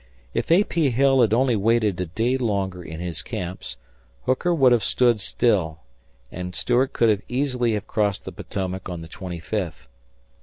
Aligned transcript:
If 0.33 0.49
A. 0.49 0.63
P. 0.63 0.89
Hill 0.89 1.21
had 1.21 1.31
only 1.31 1.55
waited 1.55 2.01
a 2.01 2.07
day 2.07 2.35
longer 2.35 2.81
in 2.81 2.99
his 2.99 3.21
camps, 3.21 3.77
Hooker 4.25 4.51
would 4.51 4.71
have 4.71 4.83
stood 4.83 5.19
still, 5.21 5.81
and 6.31 6.55
Stuart 6.55 6.91
could 6.91 7.21
easily 7.27 7.73
have 7.73 7.85
crossed 7.85 8.25
the 8.25 8.31
Potomac 8.31 8.89
on 8.89 9.01
the 9.01 9.07
twenty 9.07 9.39
fifth. 9.39 9.87